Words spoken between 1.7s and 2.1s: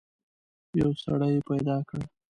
کړ.